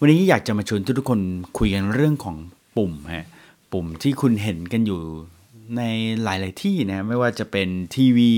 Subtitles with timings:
[0.00, 1.20] วันนี้อยากจะมาชวนทุกคน
[1.58, 2.36] คุยกันเรื่องของ
[2.76, 3.26] ปุ่มฮะ
[3.72, 5.00] ปุ่มที่คุณเห็นกันอยู่
[5.76, 5.82] ใน
[6.22, 8.30] หลาย ๆ ที่นะไม่ว่าจะเป็นทีวี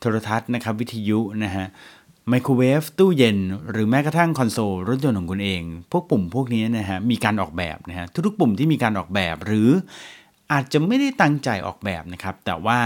[0.00, 1.66] โทรทัศน์นะครับวิทยุนะฮะ
[2.28, 3.38] ไมโครเวฟตู้เย็น
[3.70, 9.68] หรือแม้กระทั่งคอนโซลรถยนต์ของคุณเอง พวกปุ่มพวกนี้นะฮะมีการออกแบบนะฮะทุกๆปุ่มที่มีการออกแบบหรือ
[10.52, 12.80] อาจจะไม่ได้ตั้งใจออกแบบนะครับ แต่ว่า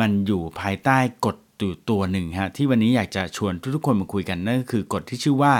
[0.00, 5.54] มันอยู่ภายใต้กฎตัวตัวหนึ่งฮะที่วันนี้อยากจะชวนทุกๆคนมาคุยกันนั่นก็คือกฎที่ชื่อว่า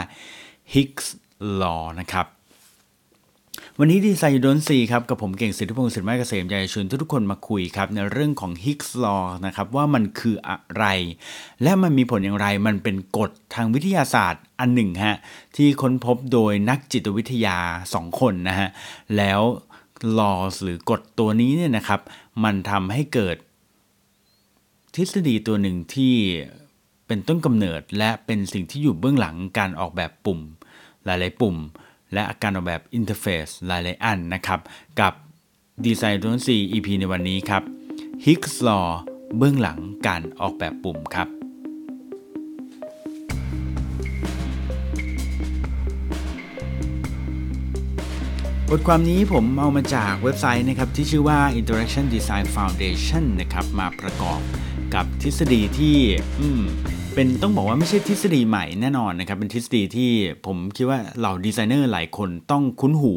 [0.75, 1.07] Higgs
[1.61, 2.27] Law นะครับ
[3.79, 10.85] วันนี้ดีไซน์ยูดนซีครับกับผมเก่งสิทธิพงศ์สิทธิไม้เกษมอยากจชวนทุกคนมาคุยครับในเรื่องของ Higgs Law นะครับว่ามันคืออะไร
[11.63, 15.17] และมันมีผลอย่างไรมันเป็นกฎทางวิทยาศาสตร์อันหนึ่งฮะ
[15.57, 17.59] ที่ค้นพบโดยนักจิตวิทยา
[17.91, 18.69] 2 คนนะฮะ
[19.17, 19.41] แล้ว
[20.19, 22.01] laws หรือกฎตัวนี้เนี่ยนะครับ
[22.45, 23.37] มันทำให้เกิด
[24.95, 26.15] ทฤษฎีตัวหนึ่งที่
[27.07, 30.41] เป็นต้นกำเนิดและเป็นสิ่งที่อยู่เบื้องหลังการออกแบบปุ่ม
[31.07, 31.57] หลาย ๆ ปุ่ม
[32.15, 34.61] และการออกแบบอินเทอร์เฟซหลาย ๆ อันนะครับ
[35.01, 35.13] กับ
[35.85, 37.63] ดีไซน์ตัวซี EP ในวันนี้ครับ
[38.25, 38.87] Hick's Law
[39.39, 41.29] เบื้องหลังการออกแบบปุ่มครับ
[48.71, 54.41] บทความนี้ผมเอามาจากเว็บไซต์นะครับที่ชื่อว่า Interaction Design Foundation นะครับมาประกอบ
[54.95, 55.97] กับทฤษฎีที่
[56.41, 56.63] อืม
[57.19, 60.11] เป็นต้องบอกว่าไม่ใช่ทฤษฎีใหม่แน่นอนนะครับเป็นทฤษฎีที่
[60.47, 63.15] ผมคิดว่าเหล่าดีไซเนอร์หลายคนต้องคุ้นหู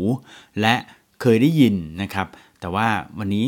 [0.61, 0.75] และ
[1.21, 2.27] เคยได้ยินนะครับ
[2.59, 2.87] แต่ว่า
[3.19, 3.45] วันนี้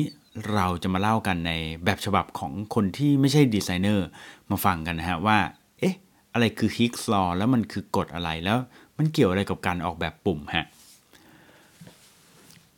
[0.54, 1.52] เราจะมาเล่ากันใน
[1.86, 4.08] แบบฉบับของคนที่ไม่ใช่ดีไซเนอร์
[4.52, 5.38] มาฟังกันนะฮะว่า
[5.80, 5.96] เอ๊ะ
[6.34, 8.58] อะไรคือ Hick's Law แล้วมันคือกฎอะไรแล้ว
[8.98, 10.66] มันเกี่ยวอะไรกับการออกแบบปุ่มฮะ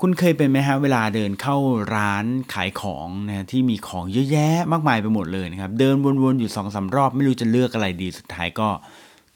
[0.06, 1.58] คุณเคยเป็นไหมฮะเวลาเดินเข้า
[1.96, 8.70] ร้านขายของนะที่มีของเยอะแยะมากมายไปหมดเลยนะครับเดินวนๆอยู่สองสารอบไม่รู้จะเลือกอะไรดีสุดท้ายก็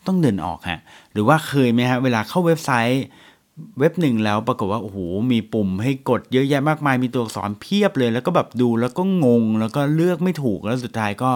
[0.07, 0.79] ต้องเดินออกฮะ
[1.11, 3.03] หรือว่าเคยไหมฮะเวลาเข้าเว็บไซต์
[3.79, 4.97] เว็บหนึ่งแล้วปรากฏว่าโอ้โห
[5.31, 11.31] มีปุ่มให้กดเยอะแยะมากมายมีตัวอักษรเพียบเลย แล้วก็แบบดูแล้วก็งง แล้วก็เลือกไม่ถูกแล้วสุดท้ายก็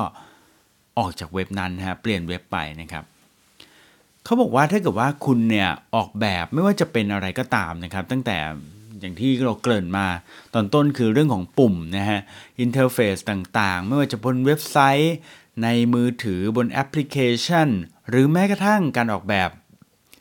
[0.98, 3.04] ออกจากเว็บนั้นฮะเปลี่ยนเว็บไปนะครับ
[4.24, 8.38] เขาบอกว่าถ้าเกิดว่าคุณเนี่ยออกแบบไม่ว่าจะเป็นอะไรก็ตามนะครับ ตั้งแต่
[9.02, 10.08] อย่างที่เราเกริ่นมา
[10.54, 12.20] ตอนต้นคือเรื่องของปุ่มนะฮะ
[12.60, 15.16] อินเทอร์เฟซต่างๆ ไม่ว่าจะบนเว็บไซต์
[15.64, 17.68] ในมือถือบนแอปพลิเคชัน
[18.10, 19.50] หรือแม้กระทั่งการออกแบบ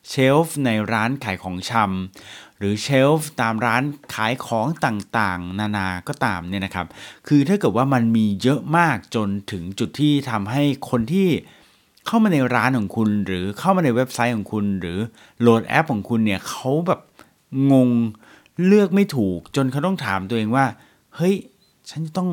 [0.09, 3.83] shelf ในร้านขายของชำหรือ shelf ตามร้าน
[4.15, 6.87] ขายของต่างๆ นานาก็ตามเนี่ยนะครับ
[7.29, 11.29] คือถ้าเกิดว่ามันมีเยอะมากจนถึงจุดที่ทำให้คนที่
[12.07, 14.99] เข้ามาในร้านของคุณ หรือเข้ามาในเว็บไซต์ของคุณ หรือ
[15.41, 17.01] โหลดแอปของคุณเนี่ยเขาแบบ
[17.73, 17.91] งง
[18.67, 20.67] เลือกไม่ถูกจนเขาต้องถามตัวเองว่า
[21.17, 21.35] เฮ้ย
[21.91, 22.31] ฉันจะต้อง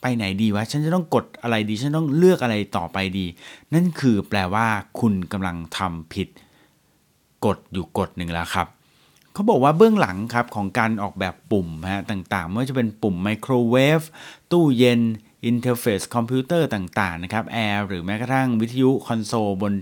[0.00, 3.26] ไปไหนดีวะ ฉันจะต้องกดอะไรดี ฉันต้องเลือกอะไรต่อไปดี
[3.74, 4.66] นั่นคือแปลว่า
[5.00, 6.28] คุณกำลังทำผิด
[7.44, 8.66] กฎอยู่กฎหนึ่งแล้วครับ
[9.32, 14.00] เขาบอกว่าเบื้องหลังครับของการออกแบบปุ่มฮะต่างๆ ไม่ว่าจะเป็นปุ่มไมโครเวฟ
[14.52, 15.00] ตู้เย็น
[15.46, 19.72] อินเทอร์เฟซคอมพิวเตอร์ต่างๆนะครับแอร์หรือแม้กระทั่งวิทยุคอนโซลบน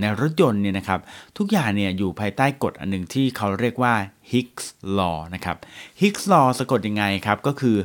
[0.00, 1.00] ในรถยนต์เนี่ยนะครับ
[1.38, 3.94] ทุกอย่างเนี่ยอยู่ภายใต้กฎอันหนึ่งที่เขาเรียกว่า
[4.32, 4.66] Higgs
[4.98, 5.56] Law นะครับ
[6.00, 7.76] Higgs Law สะกดยังไงครับก็คือ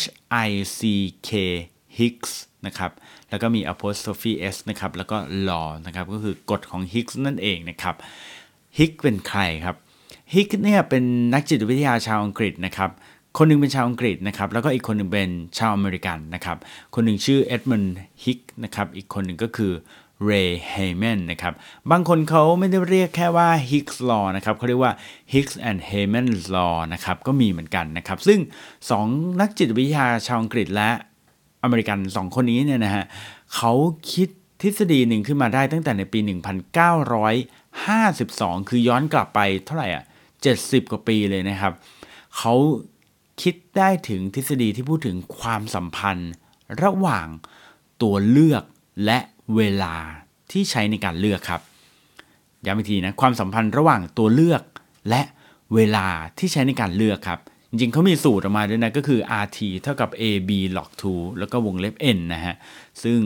[0.00, 0.04] H
[0.46, 0.80] I C
[1.28, 1.30] K
[1.98, 2.32] Higgs
[2.66, 2.90] นะครับ
[3.30, 5.16] แล้วก็มี apostrophe s นะครับแล้วก็
[5.48, 7.94] law นะครับก็คือกฎของ Higgs นั่นเองนะครับ
[8.78, 9.76] Higgs เป็นใครครับ
[10.32, 11.04] Higgs เนี่ยเป็น
[11.34, 12.90] นักจิตวิทยาชาวอังกฤษนะครับ
[13.38, 16.56] คนหนึ่งเป็นชาวอังกฤษนะครับ แล้วก็อีกคนหนึ่งเป็นชาวอเมริกันนะครับ
[16.94, 19.72] คนหนึ่งชื่อเอ็ดมันด์ฮิกนะครับ อีกคนหนึ่งก็คือ
[20.24, 21.52] เรย์เฮแมนนะครับ
[21.90, 24.92] บางคนเขาไม่ได้เรียกแค่ว่า Higgs Law นะครับเขาเรียกว่า
[25.32, 28.38] Higgs and Heyman's Law นะครับ ก็มีเหมือนกันนะครับ ซึ่ง
[28.90, 30.90] 2 นักจิตวิทยาชาวอังกฤษและ
[31.62, 33.04] อเมริกัน 2 คนนี้เนี่ยนะฮะ
[33.54, 33.72] เขา
[34.12, 34.28] คิด
[34.62, 36.18] ทฤษฎีหนึ่งขึ้นมาได้ตั้งแต่ในปี
[37.84, 40.04] 1952 คือย้อนกลับไปเท่าไหร่อะ
[40.46, 41.72] 70 กว่าปีเลยนะครับ
[42.36, 42.54] เขา
[43.42, 46.32] คิดได้ถึงทฤษฎีที่พูดถึงความสัมพันธ์
[46.82, 47.26] ระหว่าง
[48.02, 48.64] ตัวเลือก
[49.04, 49.18] และ
[49.56, 49.94] เวลา
[50.52, 51.60] ที่ใช้ในการเลือกครับ
[52.66, 54.62] ย้ำอีกทีนะความสัมพันธ์ระหว่างตัวเลือก
[55.08, 55.22] และ
[55.74, 56.06] เวลา
[56.38, 57.40] ที่ใช้ในการเลือกครับ
[57.70, 62.54] จริงๆเขามีสูตรออกมาด้วยนะก็คือ rt เท่ากับ ab log 2แล้วก็วงเล็บ n นะฮะ
[63.02, 63.18] ซึ่ง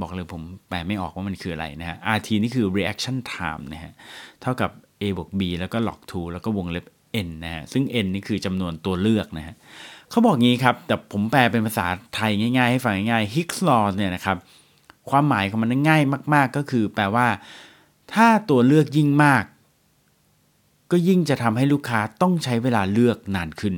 [0.00, 3.92] บอกเลยผมแปลไม่ออกว่ามันคืออะไรนะฮะ rt นี่คือ reaction time นะฮะ
[4.42, 4.70] เท่ากับ
[5.00, 6.86] a บวก b แล้วก็ log 2แล้วก็วงเล็บ
[7.26, 9.54] n นะฮะซึ่ง n นี่คือจำนวนตัวเลือกนะฮะ
[10.10, 14.36] เขาบอกงี้ครับ แต่ผมแปลเป็นภาษาไทยง่ายๆ ให้ฟังง่ายๆ Higgs law เนี่ยนะครับ
[15.10, 16.02] ความหมายของมันง่าย
[16.34, 17.28] มาก ๆ ก็คือแปลว่า
[18.12, 19.44] ถ้าตัวเลือกยิ่งมาก
[20.90, 23.74] ก็ยิ่งจะทำให้ลูกค้าต้องใช้เวลาเลือกนานขึ้น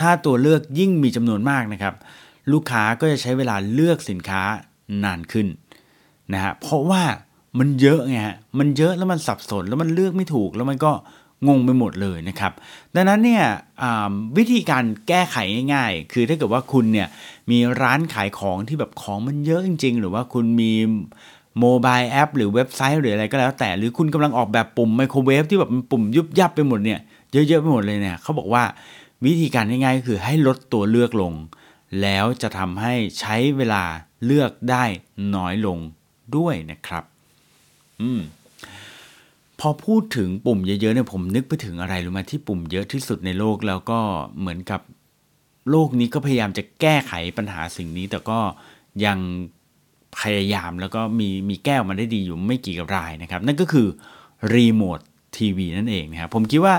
[0.00, 1.94] ถ้าตัวเลือกยิ่งมีจำนวนมากนะครับ
[2.52, 4.42] ลูกค้าก็จะใช้เวลาเลือกสินค้า
[5.04, 5.46] นานขึ้น
[6.32, 7.02] นะฮะเพราะว่า
[7.58, 10.92] มันเยอะไงฮะมันเยอะแล้วมันสับสนแล้วมันเลือกไม่ถูกแล้วมันก็
[11.48, 12.52] งงไปหมดเลยนะครับ
[12.94, 13.44] ดังนั้นเนี่ย
[14.36, 15.36] วิธีการแก้ไข
[15.74, 17.08] ง่ายๆ คือถ้าเกิดว่าคุณเนี่ย
[17.50, 20.72] มีร้านขายของที่แบบของมันเยอะจริง ๆ หรือว่าคุณมี
[21.60, 27.00] โมบายแอปหรือเว็บไซต์หรืออะไรก็แล้วแต่ หรือคุณกำลังออกแบบปุ่มไมโครเวฟที่แบบปุ่มยุบยับไปหมดเนี่ย
[27.32, 28.64] เยอะๆไปหมดเลยเนี่ยเขาบอกว่า
[29.24, 31.32] วิธีการง่ายๆก็คือให้ลดตัวเลือกลง
[32.02, 33.82] แล้วจะทำให้ใช้เวลา
[34.24, 34.84] เลือกได้
[35.34, 35.78] น้อยลง
[36.36, 37.04] ด้วยนะครับ
[38.00, 38.20] อืม
[39.60, 43.98] พอพูดถึงปุ่มเยอะๆเนี่ยผมนึกไปถึงอะไรรู้ไหมที่ปุ่มเยอะที่สุดในโลกแล้วก็
[44.40, 44.80] เหมือนกับ
[45.70, 48.38] โลกนี้ก็พยายามจะแก้ไขปัญหาสิ่งนี้ แต่ก็
[49.04, 49.18] ยัง
[50.18, 53.88] พยายามแล้วก็มีมีแก้วมาได้ดีอยู่ไม่กี่รายนะครับ นั่นก็คือ
[54.54, 55.00] รีโมท
[55.36, 56.74] ทีวีนั่นเองนะครับผมคิดว่า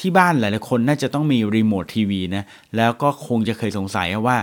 [0.00, 2.44] ที่บ้านหลายๆคนน่าจะต้องมีรีโมททีวีนะ
[2.76, 4.38] แล้วก็คงจะเคยสงสัยว่า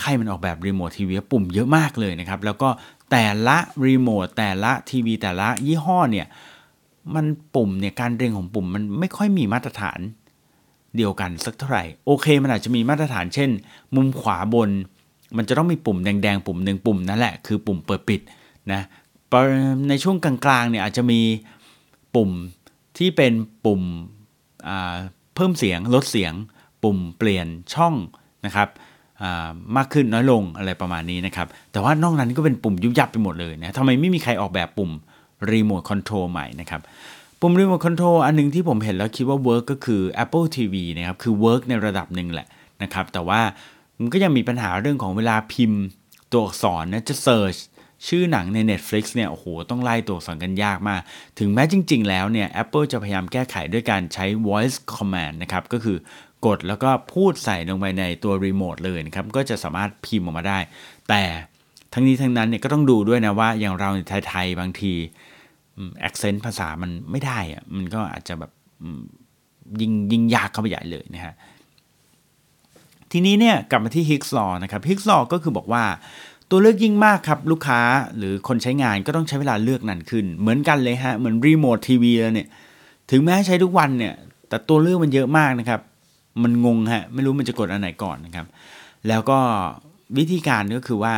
[0.00, 2.68] ใครมันออกแบบรีโมททีวีปุ่มเยอะมากเลยนะครับ แล้วก็
[3.10, 6.26] แต่ละรีโมทแต่ละทีวีแต่ละยี่ห้อเนี่ย
[7.14, 10.00] มันปุ่มเนี่ยการเรียงของปุ่มมันไม่ค่อยมีมาตรฐาน
[10.96, 13.50] เดียวกันสักเท่าไหร่ โอเค มันอาจจะมีมาตรฐานเช่น
[13.96, 14.70] มุมขวาบน
[15.36, 18.20] มันจะต้องมีปุ่มแดงๆ ปุ่มหนึ่งปุ่มนั่นแหละคือปุ่มเปิดปิด
[18.72, 18.82] นะ
[19.88, 21.20] ในช่วงกลางๆเนี่ยอาจจะมี
[22.14, 22.30] ปุ่ม
[22.98, 23.32] ที่เป็น
[23.64, 23.82] ปุ่ม
[25.34, 26.32] เพิ่มเสียงลดเสียง
[26.82, 27.94] ปุ่มเปลี่ยนช่อง
[28.46, 28.68] นะครับ
[29.76, 34.90] มากขึ้นน้อยลงอะไรประมาณนี้นะครับ แต่ว่านอกนั้นก็เป็นปุ่มยุบยับไปหมดเลยนะทำไมไม่มีใครออกแบบปุ่ม
[35.52, 36.80] รีโมทคอนโทรลใหม่นะครับ
[37.40, 42.48] ปุ่มรีโมทคอนโทรลอันนึงที่ผมเห็นแล้วคิดว่า work ก็คือ Apple TV นะครับคือ work ในระดับหนึ่งแหละ
[42.82, 43.40] นะครับแต่ว่า
[43.98, 45.82] มันก็ยังมีปัญหาเรื่องของเวลาพิมพ์
[46.32, 47.56] ตัวอักษรนะจะ search
[48.06, 51.00] ชื่อหนังใน Netflix เนี่ยโอ้โหต้องไล่ตัวอักษรกันยากมาก
[51.38, 55.96] ถึงแม้จริง ๆ แล้วเนี่ย Apple จะพยายามแก้ไขด้วยการใช้ voice command นะครับก็คือ
[56.46, 60.58] กดแล้วก็พูดใส่ลงไปในตัวรีโมทเลยนะครับก็จะสามารถพิมพ์ออกมาได้
[61.08, 61.22] แต่
[61.98, 64.92] ทั้งนี้ทั้งนั้นเนี่ยก็ต้องดูด้วยนะว่าอย่างเราในไทยๆบางที
[66.00, 68.50] accent ภาษามันไม่ได้อะมันก็อาจจะแบบ
[69.80, 71.34] ยิงยิงยากเข้าไปใหญ่เลยนะฮะ
[73.12, 75.84] ทีนี้เนี่ยกลับมาที่ฮิกส์ลอนะครับฮิกส์ลอก็คือบอกว่า
[76.50, 77.80] ตัวเลือกยิ่งมากครับ ลูกค้า
[78.16, 82.48] หรือคนใช้งานก็ต้องใช้เวลาเลือกนานขึ้น เหมือนกันเลยฮะ เหมือนรีโมททีวีแล้วเนี่ย
[83.10, 84.14] ถึงแม้ใช้ทุกวันเนี่ย
[84.48, 85.80] แต่ตัวเลือกมันเยอะมากนะครับ
[86.42, 88.46] มันงงฮะ ไม่รู้มันจะกดอันไหนก่อนนะครับ
[89.08, 89.38] แล้วก็
[90.18, 91.16] วิธีการก็คือว่า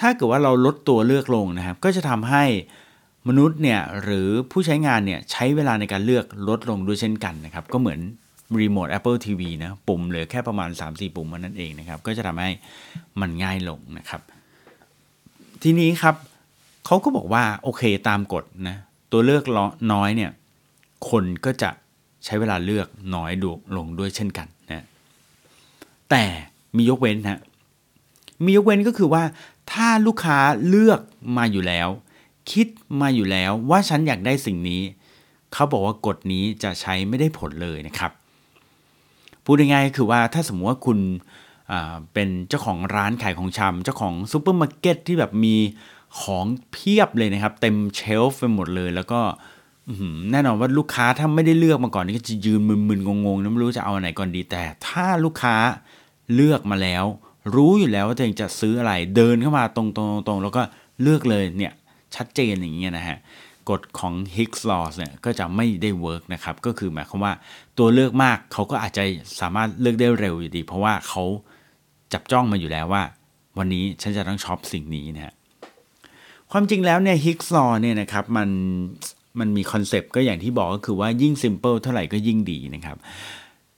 [0.00, 2.44] ถ้าเกิดว่าเราลดตัวเลือกลงนะครับ ก็จะทำให้
[3.28, 8.00] มนุษย์เนี่ยหรือผู้ใช้งานเนี่ยใช้เวลาในการเลือกลดลงด้วยเช่นกันนะครับ ก็เหมือน
[8.60, 12.50] รีโมท Apple TV นะปุ่มเหลือแค่ประมาณ 3-4 ปุ่มนั่นเองนะครับ ก็จะทำให้
[13.20, 14.20] มันง่ายลงนะครับ
[15.62, 16.16] ทีนี้ครับ
[16.86, 18.76] เขาก็บอกว่าโอเคตามกฎนะ
[19.12, 19.44] ตัวเลือก
[19.92, 20.30] น้อยเนี่ย
[21.10, 21.70] คนก็จะ
[22.24, 24.84] ใช้เวลาเลือกน้อยดูลงด้วยเช่นกันนะ
[26.10, 26.24] แต่
[26.76, 27.40] มียกเว้นฮะ
[28.44, 29.22] มียกเว้นก็คือว่า
[29.72, 30.38] ถ้าลูกค้า
[30.68, 31.00] เลือก
[31.36, 31.88] มาอยู่แล้ว
[32.50, 32.66] คิด
[33.00, 34.82] มาอยู่แล้วว่าฉันอยากได้สิ่งนี้
[35.52, 38.12] เขาบอกว่ากฎนี้จะใช้ไม่ได้ผลเลยนะครับ
[39.44, 40.98] พูดง่ายๆคือว่าถ้าสมมติว่าคุณ
[42.12, 45.56] เป็นเจ้าของร้านขายของชำเจ้าของซูเปอร์มาร์เก็ตที่แบบมี
[46.22, 49.20] ของเพียบเลยนะครับ เต็ม shelf ไปหมดเลย แล้วก็
[50.30, 55.56] แน่นอนว่าลูกค้าถ้าไม่ได้เลือกมาก่อนนี่ก็จะยืนมึนๆงงๆ ไม่รู้จะเอาไหนก่อนดีแต่ ถ้าลูกค้า
[56.34, 57.04] เลือกมาแล้ว
[57.54, 59.84] รู้อยู่แล้วว่าตัวเองจะซื้ออะไร เดินเข้ามาตร
[60.36, 60.62] งๆๆแล้วก็
[61.02, 61.72] เลือกเลยเนี่ย
[62.16, 63.18] ชัดเจนอย่างเงี้ยนะฮะ
[63.70, 67.32] กฎของ Hick's law เนี่ยก็จะไม่ได้ work นะครับ ก็คือหมายความว่า
[67.78, 69.04] ตัวเลือกมากเขาก็อาจจะ
[69.40, 71.22] สามารถเลือกได้เร็วอยู่ดี เพราะว่าเขา
[72.12, 73.02] จับจ้องมาอยู่แล้วว่า
[73.58, 75.34] วันนี้ฉันจะต้องช็อปสิ่งนี้นะฮะ
[76.50, 78.48] ความจริงแล้วเนี่ย Hick's law เนี่ยนะครับมัน
[79.38, 82.96] มันมีคอนเซปต์ก็อย่างที่บอกก็คือว่ายิ่ง simple เท่าไหร่ก็ยิ่งดีนะครับ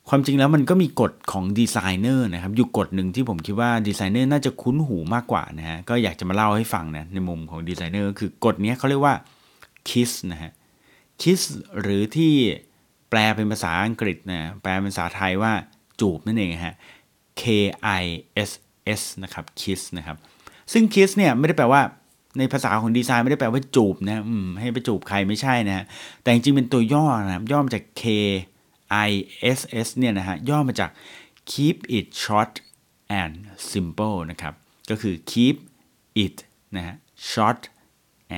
[0.09, 9.15] ความจริงแล้วมันก็มีกฎของดีไซเนอร์นะครับ อยู่กฎหนึ่งที่ผมคิดว่าดีไซเนอร์น่าจะคุ้นหูมากกว่านะฮะ ก็อยากจะมาเล่าให้ฟังนะในมุมของดีไซเนอร์คือกฎนี้เขาเรียกว่า
[9.89, 10.53] kiss นะฮะ
[11.23, 11.41] kiss
[11.81, 12.33] หรือที่
[13.11, 15.53] แปลเป็นภาษาอังกฤษนะแปลเป็นภาษาไทยว่า
[16.01, 16.75] จูบนั่นเองฮะ
[17.41, 17.43] K
[18.01, 18.05] I
[18.49, 18.51] S
[19.01, 20.17] S นะครับ kiss นะครับ
[20.73, 21.83] ซึ่ง kiss เนี่ยไม่ได้แปลว่า
[22.39, 24.23] ในภาษาของดีไซน์ไม่ได้แปลว่าจูบนะ
[24.61, 25.85] ให้ไปจูบใครไม่ใช่นะฮะ
[26.23, 28.05] แต่จริงๆเป็นตัวย่อนะย่อมาจาก K
[29.09, 30.91] ISS เนี่ยนะฮะย่อมาจาก
[31.51, 32.53] keep it short
[33.21, 33.35] and
[33.71, 34.55] simple นะครับ
[34.91, 35.57] ก็คือ keep
[36.25, 36.37] it
[36.77, 36.97] นะฮะ
[37.31, 37.63] short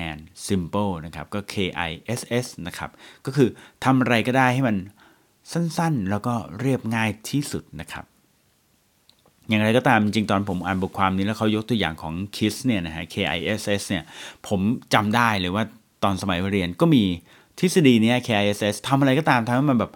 [0.07, 2.89] and simple นะครับ ก็ KISS นะครับ
[3.25, 3.49] ก็คือ
[3.83, 4.77] ทำอะไรก็ได้ให้มัน
[5.51, 8.05] สั้นๆ แล้วก็เรียบง่ายที่สุดนะครับ
[9.49, 14.03] อย่างไรก็ตามจริงตอนผมอ่านบทความนี้แล้วเขายกตัวอย่างของ KISS เนี่ยนะฮะ KISS เนี่ย
[14.47, 14.61] ผม
[14.93, 15.63] จำได้เลยว่า
[16.03, 17.03] ตอนสมัยเรียนก็มี
[17.59, 19.91] ทฤษฎีเนี้ KISS ทำอะไรก็ตามทำให้มันแบบ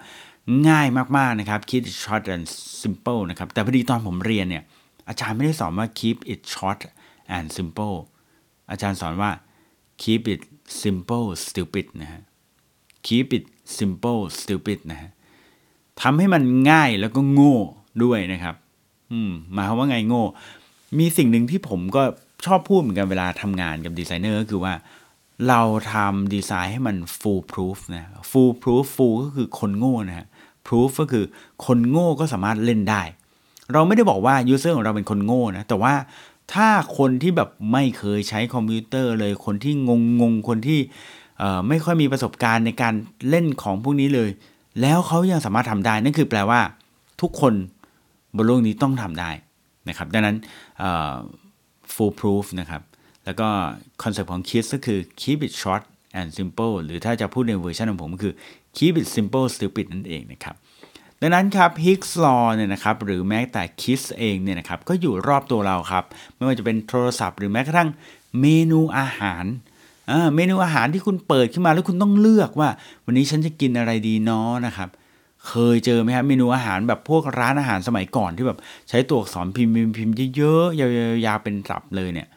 [0.70, 2.46] ง่ายมากๆนะครับ keep it short and
[2.82, 4.64] simple นะครับ แต่พอดีตอนผมเรียนเนี่ย
[5.08, 6.80] อาจารย์ไม่ได้สอนว่า keep it short
[7.36, 7.98] and simple
[8.72, 9.32] อาจารย์สอนว่า
[10.04, 10.42] keep it
[10.82, 12.22] simple stupid นะฮะ
[13.08, 13.46] keep it
[13.78, 15.10] simple stupid นะฮะ
[16.02, 17.58] ทำให้มันง่ายแล้วก็โง่
[18.04, 18.56] ด้วยนะครับ
[19.12, 20.24] อืมหมายความว่าไงโง่
[21.00, 22.04] มีสิ่งหนึ่งที่ผมก็
[22.46, 24.74] ชอบพูดเหมือนกันเวลาทำงานกับดีไซเนอร์ก็คือว่า
[25.48, 25.62] เรา
[25.94, 30.28] ทำดีไซน์ให้มัน full proof นะ full proof full ก็คือคนโง่นะฮะ
[30.68, 31.26] proof ก็คือ
[31.66, 33.02] คนโง่ก็สามารถเล่นได้
[33.74, 35.94] เราไม่ได้บอกว่า user ของเราเป็นคนโง่นะ แต่ว่า
[36.54, 36.68] ถ้า
[36.98, 39.90] คนที่แบบไม่เคยใช้คอมพิวเตอร์เลย คนที่ง
[40.22, 40.80] งงคนที่
[41.68, 42.94] ไม่ค่อยมีประสบการณ์ในการ
[43.30, 44.30] เล่นของพวกนี้เลย
[44.82, 46.60] แล้วเขายังสามารถทำได้ นั่นคือแปลว่า
[47.22, 47.54] ทุกคน
[48.36, 49.32] บนโลกนี้ต้องทำได้
[49.90, 50.38] นะครับ ดังนั้น
[51.94, 52.82] full proof นะครับ
[53.26, 53.48] แล้วก็
[54.04, 55.84] คอนเซ็ปต์ของ KISS ก็คือ keep it short
[56.20, 58.34] and simple หรือถ้าจะพูดในเวอร์ชันของผมก็คือ
[58.78, 60.56] keep it simple stupid นั่นเองนะครับ
[61.22, 66.04] ดังนั้นครับ Hick's law เนี่ยนะครับหรือแม้แต่ KISS เองเนี่ยนะครับก็อยู่รอบตัวเราครับ
[66.36, 67.90] ไม่ว่าจะเป็นโทรศัพท์หรือแม้กระทั่ง
[68.42, 69.46] เมนูอาหาร
[70.36, 72.70] เมนูอาหารที่คุณเปิดขึ้นมาแล้วคุณต้องเลือกว่า
[73.06, 74.90] วันนี้ฉันจะกินอะไรดีเนาะนะครับ
[75.48, 80.80] เคยเจอไหมครับเมนูอาหารแบบพวกร้านอาหารสมัยก่อนที่แบบใช้ตัวอักษรพิมพ์พิมพ์เยอะๆ
[81.26, 82.28] ยาวๆเป็นสับเลยเนี่ย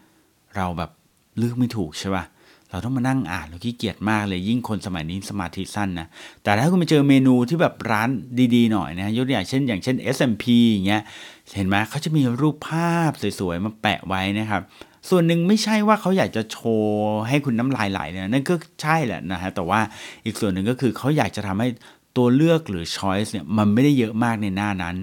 [0.56, 0.90] เราแบบ
[1.38, 2.24] เลือกไม่ถูกใช่ป่ะ
[2.70, 6.06] เราต้องมานั่งอ่านเราขี้เกียจมากเลยยิ่งคนสมัยนี้สมาธิสั้นนะ
[6.42, 8.08] แต่ถ้าคุณไปเจอเมนูที่แบบร้าน
[8.54, 11.02] ดีๆหน่อยนะยกตัวอย่างเช่น อย่างเช่น smp อย่างเงี้ย
[11.56, 14.62] เห็นไหมเขาจะมีรูปภาพสวยๆมาแปะไว้นะครับ
[15.10, 19.80] ส่วนหนึ่งไม่ใช่ว่าเขาอยากจะโชว์ให้คุณน้ำลายไหลนะนั่นก็ใช่แหละนะฮะแต่ว่า
[20.24, 21.68] อีกส่วนหนึ่งก็คือเขาอยากจะทำให้
[22.16, 24.96] ตัวเลือกหรือ choice เนี่ยมันไม่ได้เยอะมากในหน้านั้น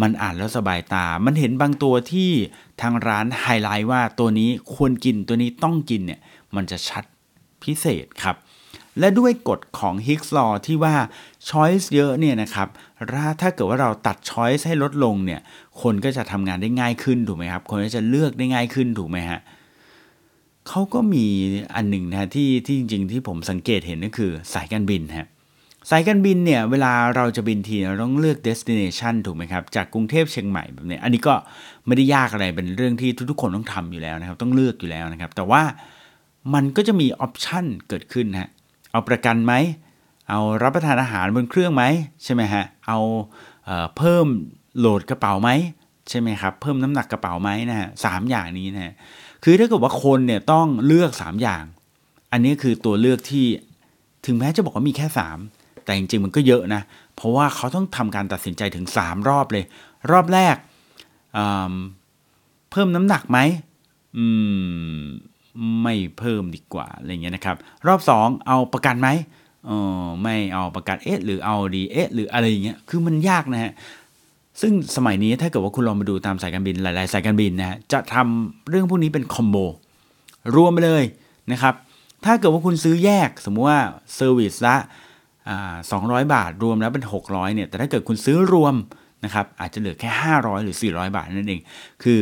[0.00, 2.30] มันอ่านแล้วสบายตา มันเห็นบางตัวที่
[2.80, 6.20] ทางร้านไฮไลท์ว่าตัวนี้ควรกินตัวนี้ต้องกินเนี่ย
[6.56, 7.04] มันจะชัด
[7.64, 8.36] พิเศษครับ
[9.00, 10.94] และด้วยกฎของ Higgs law ที่ว่า
[11.50, 12.68] choice เยอะเนี่ยนะครับ
[13.40, 15.40] ถ้าเกิดว่าเราตัด choice ให้ลดลงเนี่ย
[15.82, 19.40] คนก็จะทำงานได้ง่ายขึ้นถูกไหมครับ คนก็จะเลือกได้ง่ายขึ้นถูกไหมฮะ
[20.68, 21.26] เขาก็มี
[21.74, 25.28] อันหนึ่งนะที่ที่จริงๆที่ผมสังเกตเห็นก็คือสายการบินฮะ
[25.90, 31.34] สายการบินเนี่ยเวลาเราจะบินทีเราต้องเลือก destination ถูกไหมครับ จากกรุงเทพเชียงใหม่แบบนี้ อันนี้ก็
[31.86, 35.62] ไม่ได้ยากอะไรเป็นเรื่องที่ทุกๆ คนต้องทำอยู่แล้วนะครับ ต้องเลือกอยู่แล้วนะครับ แต่ว่า
[36.54, 38.48] มันก็จะมีออปชันเกิดขึ้นฮะ
[38.92, 39.54] เอาประกันไหม
[40.28, 41.84] เอารับประทานอาหารบนเครื่องไหม
[42.24, 42.98] ใช่ไหมฮะเอา
[43.64, 44.26] เเพิ่ม
[44.78, 45.50] โหลดกระเป๋าไหม
[46.08, 48.94] ใช่ไหมครับเพิ่มน้ำหนักกระเป๋าไหมนะฮะสามอย่างนี้นะฮะ
[49.44, 51.64] คือถ้าเกิดว่าคนเนี่ยต้องเลือก 3 อย่าง
[52.32, 53.46] อันนี้คือตัวเลือกที่
[54.26, 55.06] ถึงแม้จะบอกว่ามีแค่
[55.46, 56.82] 3 แต่จริงๆมันก็เยอะนะ
[57.14, 59.64] เพราะว่าเขาต้องทำการตัดสินใจถึง 3 รอบเลย
[60.10, 60.56] รอบแรก
[62.70, 63.38] เพิ่มน้ำหนักไหม
[64.16, 64.26] อื
[64.98, 65.02] ม
[65.82, 69.08] ไม่เพิ่มดีกว่าอะไรเงี้ยนะครับ รอบ 2 เอาประกันไหม
[69.66, 69.70] เอ
[70.02, 73.72] อไม่เอาประกันเอ๊ะหรือเอาดีเอ๊ะหรืออะไรอย่างเงี้ยคือมันยากนะฮะ
[74.60, 79.56] ซึ่งสมัยนี้ถ้าเกิดว่าคุณลองมาดูตามสายการบินหลายๆ สายการบินนะฮะจะททำเรื่องพวกนี้เป็น combo
[80.56, 81.04] รวมไปเลย
[81.52, 81.74] นะครับ
[82.24, 83.80] ถ้าเกิดว่าคุณซื้อแยกสมมุติว่า
[84.14, 84.76] service ละ
[85.90, 88.74] สองร้อยบาทรวมแล้วเป็น 600เนี่ยแต่ถ้าเกิดคุณซื้อรวม
[89.24, 91.60] นะครับอาจจะเหลือแค่ 500 หรือ 400 บาทนั่นเอง
[92.02, 92.20] คือ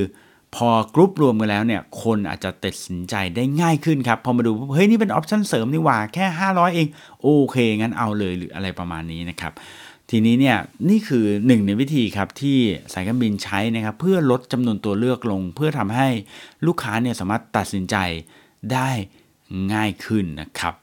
[0.56, 6.86] พอกรุ๊ปรวมกันแล้วเนี่ยคนอาจจะตัดสินใจได้ง่ายขึ้นครับ พอมาดูเฮ้ยนี่เป็น option เสริมนี่หว่าแค่ 500 เอง
[7.22, 9.52] โอเค งั้นเอาเลยหรืออะไรประมาณนี้นะครับ
[10.10, 10.56] ทีนี้เนี่ย
[10.88, 12.58] นี่คือหนึ่งในวิธีครับที่
[12.92, 16.08] สายการบินใช้นะครับเพื่อลดจำนวนตัวเลือกลง เพื่อทำให้
[16.66, 17.96] ลูกค้าเนี่ยสามารถตัดสินใจ
[18.72, 18.90] ได้
[19.72, 20.74] ง่ายขึ้นนะครับ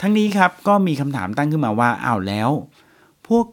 [0.00, 2.50] ทั้งนี้ครับก็มีคำถามตั้งขึ้นมาว่าอ้าวแล้ว
[3.28, 3.46] พวก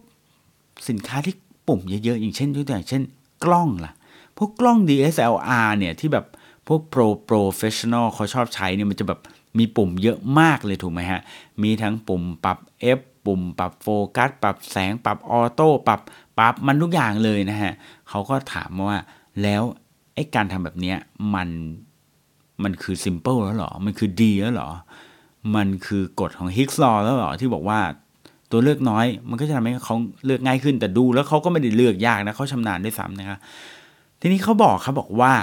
[0.89, 1.35] สินค้าที่
[1.67, 3.01] ปุ่มเยอะๆอย่างเช่นยกตัวอย่างเช่น
[3.43, 3.93] กล้องล่ะ
[4.37, 6.25] พวกกล้อง DSLR เนี่ยที่แบบ
[6.67, 9.19] พวก pro professional เขาชอบใช้เนี่ยมันจะแบบ
[9.57, 11.21] มีปุ่มเยอะมากเลยถูกไหมฮะ
[11.63, 12.57] มีทั้งปุ่มปรับ
[12.97, 15.99] F ปุ่มปรับโฟกัส ปรับแสง ปรับออโต้ปรับ
[16.39, 17.73] ปรับมันทุกอย่างเลยนะฮะ
[18.09, 18.99] เขาก็ถามว่า
[19.41, 19.63] แล้ว
[20.15, 20.93] ไอ้การทำแบบนี้
[21.33, 21.49] มัน
[22.63, 24.69] มันคือ simple แล้วหรอ มันคือดีแล้วหรอ
[25.55, 27.79] มันคือกฎของ Hick's Law แล้วหรอ ที่บอกว่า
[28.51, 33.39] ตัวเลือกน้อย มันก็จะทำให้เขาเลือกง่ายขึ้นแต่ดูแล้วเขาก็ไม่ได้เลือกยากนะเขาชำนาญด้วยซ้ำนะครับ
[34.21, 35.35] ทีนี้เขาบอกเขาบอกว่า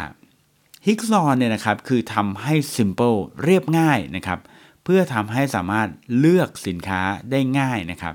[0.87, 3.15] Hick's Law เนี่ยนะครับคือทำให้ simple
[3.45, 4.39] เรียบง่ายนะครับ
[4.85, 5.89] เพื่อทำให้สามารถ
[6.19, 7.01] เลือกสินค้า
[7.31, 8.15] ได้ง่ายนะครับ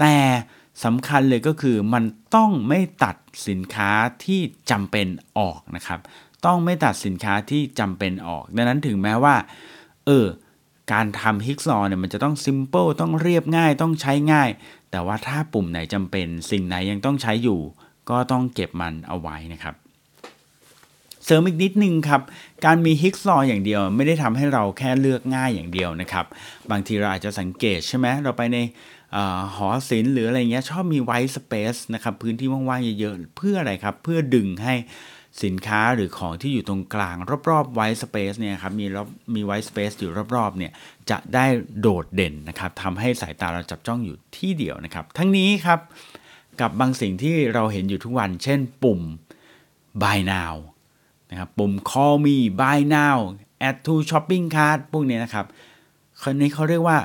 [0.00, 0.16] แต่
[0.84, 3.16] สำคัญเลยก็คือมันต้องไม่ตัด
[3.48, 3.90] สินค้า
[4.24, 5.06] ที่จำเป็น
[5.38, 6.00] ออกนะครับ
[6.46, 9.36] ต้องไม่ตัดสินค้าที่จำเป็นออก ดังนั้นถึงแม้ว่า
[10.06, 10.26] เออ
[10.92, 14.48] การทำฮิกซอเนี่ยมันจะต้องซิมเปิลต้องเรียบง่ายต้องใช้ง่าย
[14.90, 17.60] แต่ว่าถ้าปุ่มไหนจำเป็น สิ่งไหนยังต้องใช้อยู่
[18.10, 19.74] ก็ต้องเก็บมันเอาไว้นะครับ
[21.26, 22.22] เสริมอีกนิดนึงครับ
[22.64, 26.26] การมี Hick's Law อย่างเดียว ไม่ได้ทำให้เราแค่เลือกง่ายอย่างเดียวนะครับ
[26.70, 28.58] บางทีเราอาจจะสังเกตใช่ไหมเราไปใน
[29.56, 34.74] หอศิลป์หรืออะไรเงี้ยชอบมี white space นะครับพื้นที่ว่างๆเยอะๆเพื่ออะไรครับ เพื่อดึงให้
[35.44, 37.16] สินค้าหรือของที่อยู่ตรงกลาง
[37.48, 40.72] รอบๆ white space เนี่ยครับมีรอบมี white space อยู่รอบๆเนี่ย
[41.10, 41.46] จะได้
[41.80, 45.80] โดดเด่นนะครับทำให้สายตาเราจับจ้องอยู่ที่เดียวนะครับ ทั้งนี้ครับ
[46.60, 49.00] กับบางสิ่งที่เราเห็นอยู่ทุกวัน เช่นปุ่ม
[50.02, 50.54] buy now
[51.30, 53.18] นะครับปุ่ม call me buy now
[53.68, 55.46] add to shopping cart พวกนี้นะครับ
[56.22, 56.98] คนนี้เขาเรียกว่า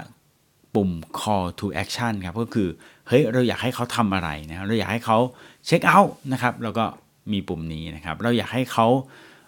[0.75, 2.69] ปุ่ม call to action ครับก็คือ
[3.07, 5.17] เฮ้ยเราอยากให้เขาทำอะไรนะเราอยากให้เขา
[5.65, 6.85] เช็คเอาท์นะครับแล้วก็
[7.31, 8.87] มีปุ่มนี้นะครับ เราอยากให้เขา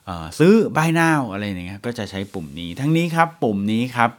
[0.06, 4.12] เซื้อ buy now อะไรอย่างเงี้ยก็จะใช้ปุ่มนี้ ทั้งนี้ครับปุ่มนี้ครับ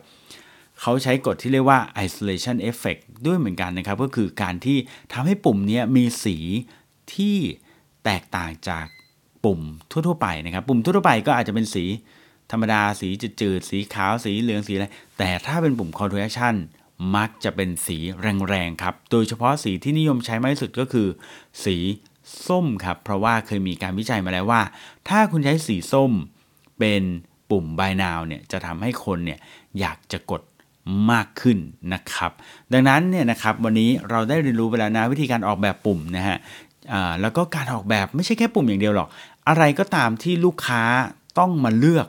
[0.81, 4.79] เขาใช้กฎที่เรียกว่า isolation effect ด้วยเหมือนกันนะครับ ก็คือการที่
[5.13, 6.37] ทำให้ปุ่มนี้มีสี
[7.15, 7.37] ที่
[8.05, 8.87] แตกต่างจาก
[9.45, 9.61] ปุ่ม
[9.91, 11.85] ทั่วๆไปนะครับ ปุ่มทั่วๆไปก็อาจจะเป็นสี
[12.51, 13.09] ธรรมดาสี
[13.41, 14.87] จืดๆสีขาวสีเหลืองสีอะไร
[15.19, 16.57] แต่ถ้าเป็นปุ่ม call to action
[17.17, 17.99] มักจะเป็นสี
[18.49, 21.09] แรงๆครับ โดยเฉพาะสีที่นิยมใช้มากที่สุดก็คือ
[21.65, 21.77] สี
[22.47, 24.63] ส้มครับ เพราะว่าเคยมีการวิจัยมาแล้วว่า
[25.09, 26.13] ถ้าคุณใช้สีส้ม
[26.79, 27.03] เป็น
[27.51, 29.39] ปุ่ม buy now เนี่ยจะทำให้คนเนี่ย
[29.81, 30.43] อยากจะกด
[31.11, 31.59] มากขึ้น
[31.93, 32.33] นะครับ
[32.73, 36.39] ดังนั้นเนี่ยนะครับวันนี้เราได้เรียนรู้ไปแล้วนะวิธีการออกแบบปุ่มนะฮะ
[37.21, 39.09] แล้วก็การออกแบบไม่ใช่แค่ปุ่มอย่างเดียวหรอก
[39.49, 40.83] อะไรก็ตามที่ลูกค้า
[41.39, 42.09] ต้องมาเลือก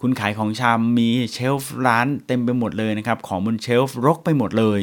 [0.00, 4.80] คุณขายของชำมีเชลฟ์ร้านเต็มไปหมดเลยนะครับ ของบนเชลฟ์รกไปหมดเลย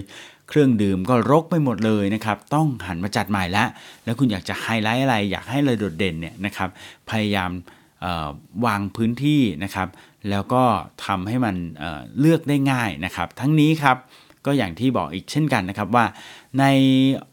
[0.50, 3.68] เครื่องดื่มก็รกไปหมดเลยนะครับ ต้องหันมาจัดใหม่แล้ว
[4.06, 6.70] แล้วคุณอยากจะไฮไลท์อะไร อยากให้เลยโดดเด่นเนี่ยนะครับ
[7.10, 7.52] พยายาม
[8.66, 9.88] วางพื้นที่นะครับ
[10.30, 10.64] แล้วก็
[11.06, 13.98] ทำให้มันเเลือกได้ง่ายนะครับ ทั้งนี้ครับ
[14.46, 16.06] ก็อย่างที่บอกอีกเช่นกันนะครับว่า
[16.60, 16.66] ใน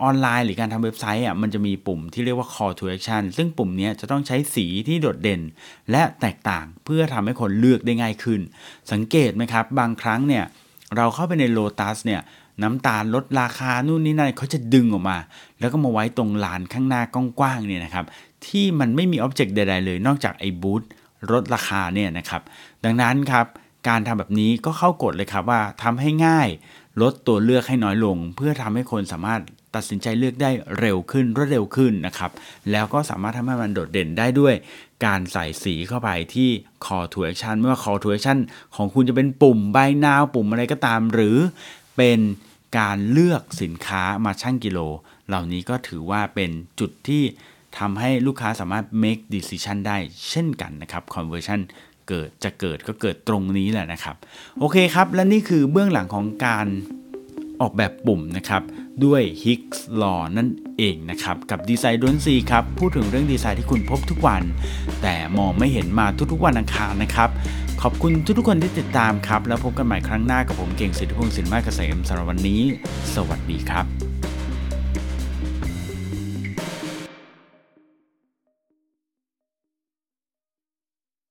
[0.02, 5.40] ออนไลน์หรือการทำเว็บไซต์อะมันจะมีปุ่มที่เรียกว่า call to action ซึ่งปุ่มนี้จะต้องใช้สีที่โดดเด่น
[5.90, 8.40] และแตกต่างเพื่อทำให้คนเลือกได้ง่ายขึ้น
[8.92, 10.44] สังเกตไหมครับ บางครั้งเนี่ย
[10.96, 12.20] เราเข้าไปในโลตัสเนี่ย
[12.62, 15.18] น้ำตาลลดราคานู่นนี่นั่นเขาจะดึงออกมา
[15.60, 17.02] แล้วก็มาไว้ตรงลานข้างหน้า
[17.38, 18.04] กว้างๆเนี่ยนะครับ
[18.46, 20.82] ที่มันไม่มีอ็อบเจกต์ใดๆเลยนอกจากไอ้บูธ
[21.32, 22.42] ลดราคาเนี่ยนะครับ
[22.84, 23.46] ดังนั้นครับ
[23.88, 26.48] การทำแบบนี้ก็เข้ากฎเลยครับว่าทำให้ง่าย
[27.02, 29.40] ลดตัวเลือกให้น้อยลง เพื่อทำให้คนสามารถ
[29.74, 30.50] ตัดสินใจเลือกได้
[30.80, 32.30] เร็วขึ้นรวดเร็วขึ้นนะครับ
[32.70, 34.54] แล้วก็สามารถทำให้มันโดดเด่นได้ด้วย
[35.04, 36.50] การใส่สีเข้าไปที่
[36.84, 38.38] call to action ไม่ว่า call to action
[38.76, 41.36] ของคุณจะเป็นปุ่มใบนาปุ่มอะไรก็ตาม หรือ
[41.96, 42.20] เป็น
[42.78, 44.78] การเลือกสินค้ามาชั่งกิโล
[45.28, 47.22] เหล่านี้ก็ถือว่าเป็นจุดที่
[47.78, 49.96] ทำให้ลูกค้าสามารถ make decision ได้
[50.30, 51.60] เช่นกันนะครับ conversion
[52.08, 54.16] เกิดจะเกิดก็เกิดตรงนี้แหละนะครับ
[54.58, 56.66] โอเคครับ และนี่คือเบื้องหลังของการ
[57.60, 58.62] ออกแบบปุ่มนะครับ
[59.04, 64.42] ด้วย Higgs Law นั่นเองนะครับ กับดีไซน์ดนซีครับ พูดถึงเรื่องดีไซน์ที่คุณพบทุกวัน
[65.02, 67.30] แต่มองไม่เห็นมาทุกๆวันอังคารนะครับ
[67.82, 72.60] ขอบคุณทุกๆคนที่ติดตามครับ แล้วพบกันใหม่ครั้งหน้ากับผมเก่งสิทธิพงศ์สินมาเกษมสำหรับวันนี้
[73.14, 74.07] สวัสดีครับ